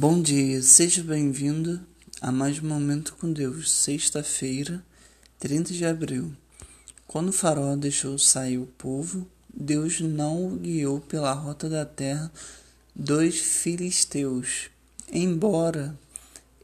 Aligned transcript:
Bom 0.00 0.22
dia, 0.22 0.62
seja 0.62 1.02
bem-vindo 1.02 1.80
a 2.20 2.30
mais 2.30 2.62
um 2.62 2.68
Momento 2.68 3.16
com 3.16 3.32
Deus, 3.32 3.68
sexta-feira, 3.68 4.80
30 5.40 5.72
de 5.72 5.84
abril. 5.84 6.32
Quando 7.04 7.32
faraó 7.32 7.74
deixou 7.74 8.16
sair 8.16 8.58
o 8.58 8.66
povo, 8.78 9.26
Deus 9.52 10.00
não 10.00 10.46
o 10.46 10.56
guiou 10.56 11.00
pela 11.00 11.32
rota 11.32 11.68
da 11.68 11.84
terra 11.84 12.30
dos 12.94 13.40
filisteus, 13.40 14.70
embora 15.10 15.98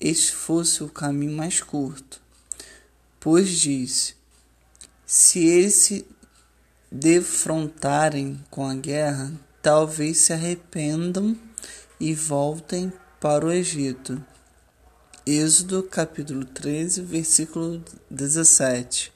este 0.00 0.30
fosse 0.30 0.84
o 0.84 0.88
caminho 0.88 1.36
mais 1.36 1.60
curto. 1.60 2.22
Pois 3.18 3.50
disse: 3.50 4.14
Se 5.04 5.44
eles 5.44 5.74
se 5.74 6.06
defrontarem 6.88 8.40
com 8.48 8.64
a 8.64 8.76
guerra, 8.76 9.32
talvez 9.60 10.18
se 10.18 10.32
arrependam 10.32 11.36
e 11.98 12.14
voltem 12.14 12.92
para 13.24 13.46
o 13.46 13.50
Egito. 13.50 14.22
Êxodo 15.24 15.82
capítulo 15.82 16.44
13, 16.44 17.00
versículo 17.00 17.82
17. 18.10 19.10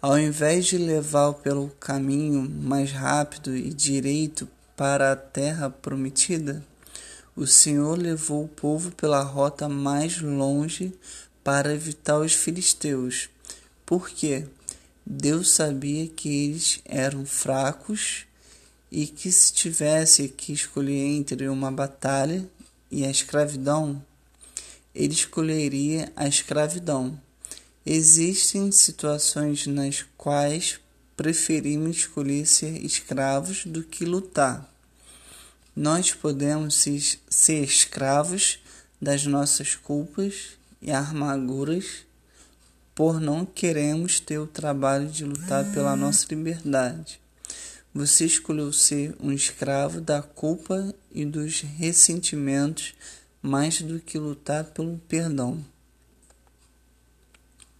Ao 0.00 0.18
invés 0.18 0.64
de 0.64 0.78
levá-lo 0.78 1.34
pelo 1.34 1.68
caminho 1.78 2.48
mais 2.48 2.92
rápido 2.92 3.54
e 3.54 3.68
direito 3.68 4.48
para 4.74 5.12
a 5.12 5.16
terra 5.16 5.68
prometida, 5.68 6.64
o 7.36 7.46
Senhor 7.46 7.98
levou 7.98 8.44
o 8.44 8.48
povo 8.48 8.90
pela 8.92 9.22
rota 9.22 9.68
mais 9.68 10.18
longe 10.18 10.90
para 11.44 11.74
evitar 11.74 12.20
os 12.20 12.32
filisteus. 12.32 13.28
Por 13.84 14.08
quê? 14.08 14.46
Deus 15.04 15.50
sabia 15.50 16.06
que 16.08 16.46
eles 16.46 16.80
eram 16.86 17.26
fracos 17.26 18.24
e 18.90 19.06
que 19.06 19.30
se 19.30 19.52
tivesse 19.52 20.30
que 20.30 20.54
escolher 20.54 21.04
entre 21.04 21.46
uma 21.50 21.70
batalha 21.70 22.48
e 22.92 23.06
a 23.06 23.10
escravidão, 23.10 24.04
ele 24.94 25.14
escolheria 25.14 26.12
a 26.14 26.28
escravidão. 26.28 27.18
Existem 27.84 28.70
situações 28.70 29.66
nas 29.66 30.04
quais 30.18 30.78
preferimos 31.16 31.96
escolher 31.96 32.46
ser 32.46 32.84
escravos 32.84 33.64
do 33.64 33.82
que 33.82 34.04
lutar. 34.04 34.70
Nós 35.74 36.12
podemos 36.12 36.74
ser 37.30 37.64
escravos 37.64 38.58
das 39.00 39.24
nossas 39.24 39.74
culpas 39.74 40.58
e 40.82 40.92
amarguras 40.92 42.04
por 42.94 43.18
não 43.18 43.46
queremos 43.46 44.20
ter 44.20 44.38
o 44.38 44.46
trabalho 44.46 45.08
de 45.08 45.24
lutar 45.24 45.64
pela 45.72 45.96
nossa 45.96 46.26
liberdade. 46.28 47.21
Você 47.94 48.24
escolheu 48.24 48.72
ser 48.72 49.14
um 49.20 49.30
escravo 49.30 50.00
da 50.00 50.22
culpa 50.22 50.94
e 51.10 51.26
dos 51.26 51.60
ressentimentos 51.60 52.94
mais 53.42 53.82
do 53.82 54.00
que 54.00 54.18
lutar 54.18 54.64
pelo 54.64 54.96
perdão. 55.06 55.62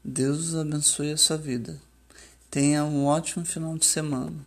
Deus 0.04 0.54
abençoe 0.54 1.12
a 1.12 1.16
sua 1.16 1.38
vida. 1.38 1.80
Tenha 2.50 2.84
um 2.84 3.06
ótimo 3.06 3.42
final 3.46 3.78
de 3.78 3.86
semana. 3.86 4.46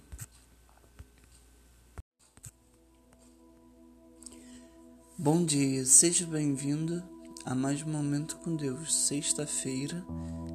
Bom 5.17 5.43
dia, 5.43 5.83
seja 5.83 6.27
bem-vindo 6.27 7.01
a 7.43 7.55
mais 7.55 7.81
um 7.81 7.89
Momento 7.89 8.35
com 8.37 8.55
Deus, 8.55 8.93
sexta-feira, 8.93 10.05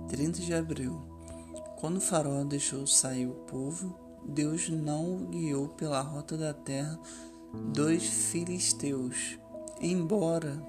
30 0.08 0.40
de 0.40 0.54
abril. 0.54 1.02
Quando 1.80 1.96
o 1.96 2.00
farol 2.00 2.44
deixou 2.44 2.86
sair 2.86 3.26
o 3.26 3.34
povo, 3.46 4.09
Deus 4.24 4.68
não 4.68 5.14
o 5.14 5.26
guiou 5.26 5.68
pela 5.68 6.00
rota 6.00 6.36
da 6.36 6.52
terra 6.52 6.98
dos 7.52 8.04
filisteus, 8.04 9.38
embora 9.80 10.62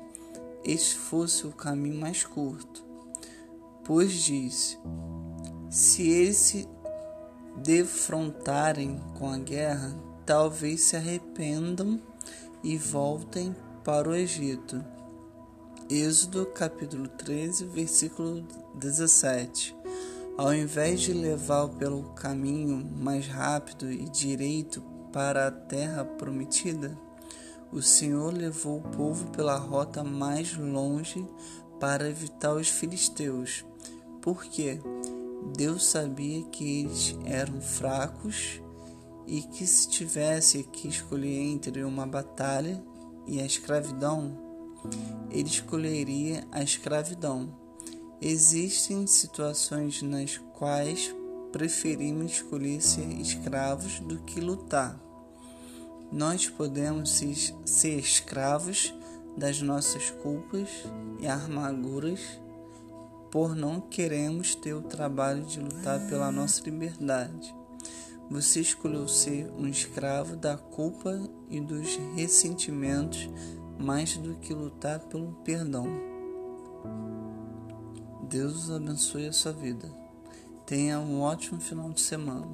este 0.64 0.96
fosse 0.96 1.46
o 1.46 1.52
caminho 1.52 2.00
mais 2.00 2.24
curto. 2.24 2.84
Pois 3.84 4.12
disse: 4.12 4.78
Se 5.70 6.10
eles 6.10 6.38
se 6.38 6.70
defrontarem 7.58 9.00
com 9.18 9.30
a 9.30 9.38
guerra, 9.38 9.94
talvez 10.26 10.82
se 10.82 10.96
arrependam 10.96 12.02
e 12.64 12.78
voltem 12.78 13.56
para 13.84 14.10
o 14.10 14.16
Egito. 14.16 14.84
Êxodo 15.90 16.46
capítulo 16.46 17.08
13, 17.08 17.66
versículo 17.66 18.46
17. 18.76 19.76
Ao 20.42 20.56
invés 20.56 21.02
de 21.02 21.14
levá-lo 21.14 21.70
pelo 21.76 22.02
caminho 22.14 22.84
mais 22.98 23.28
rápido 23.28 23.92
e 23.92 24.10
direito 24.10 24.82
para 25.14 25.46
a 25.46 25.52
terra 25.52 26.04
prometida, 26.04 26.98
o 27.72 27.80
Senhor 27.80 28.34
levou 28.34 28.80
o 28.80 28.90
povo 28.90 29.30
pela 29.30 29.56
rota 29.56 30.04
mais 30.04 30.58
longe 30.58 31.24
para 31.80 32.10
evitar 32.10 32.56
os 32.56 32.68
filisteus. 32.68 33.64
Porque 34.20 34.82
Deus 35.56 35.86
sabia 35.86 36.44
que 36.46 36.80
eles 36.80 37.16
eram 37.24 37.62
fracos 37.62 38.60
e 39.28 39.44
que 39.44 39.68
se 39.68 39.90
tivesse 39.90 40.64
que 40.64 40.88
escolher 40.88 41.38
entre 41.38 41.84
uma 41.84 42.08
batalha 42.08 42.84
e 43.28 43.40
a 43.40 43.46
escravidão, 43.46 44.36
ele 45.30 45.48
escolheria 45.48 46.48
a 46.52 46.64
escravidão 46.64 47.62
Existem 48.24 49.08
situações 49.08 50.04
nas 50.04 50.38
quais 50.54 51.12
preferimos 51.52 52.34
escolher 52.34 52.80
ser 52.80 53.12
escravos 53.20 54.00
do 54.00 54.20
que 54.20 54.40
lutar. 54.40 54.96
Nós 56.12 56.48
podemos 56.48 57.20
ser 57.66 57.98
escravos 57.98 58.94
das 59.36 59.60
nossas 59.64 60.12
culpas 60.12 60.70
e 61.20 61.26
amarguras 61.26 62.20
por 63.32 63.56
não 63.56 63.82
queremos 63.82 64.54
ter 64.54 64.76
o 64.76 64.84
trabalho 64.84 65.44
de 65.44 65.60
lutar 65.60 66.06
pela 66.08 66.32
nossa 66.32 66.62
liberdade. 66.64 67.56
Você 68.30 68.62
escolheu 68.62 69.08
ser 69.08 69.50
um 69.58 69.66
escravo 69.66 70.36
da 70.36 70.58
culpa 70.58 71.20
e 71.50 71.60
dos 71.60 71.98
ressentimentos 72.16 73.28
mais 73.80 74.16
do 74.16 74.36
que 74.36 74.54
lutar 74.54 75.00
pelo 75.00 75.34
perdão. 75.44 76.11
Deus 78.32 78.72
abençoe 78.72 79.28
a 79.28 79.34
sua 79.34 79.52
vida. 79.52 79.92
Tenha 80.66 80.98
um 81.02 81.20
ótimo 81.20 81.60
final 81.60 81.92
de 81.92 82.00
semana. 82.00 82.48